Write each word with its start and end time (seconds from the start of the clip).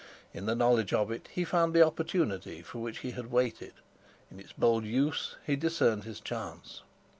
In 0.33 0.47
the 0.47 0.55
knowledge 0.55 0.93
of 0.93 1.11
it 1.11 1.29
he 1.31 1.45
found 1.45 1.75
the 1.75 1.85
opportunity 1.85 2.63
for 2.63 2.79
which 2.79 3.01
he 3.05 3.11
had 3.11 3.29
waited; 3.29 3.73
in 4.31 4.39
its 4.39 4.51
bold 4.51 4.83
use 4.83 5.35
he 5.45 5.55
discerned 5.55 6.05
his 6.05 6.19
chance. 6.19 6.81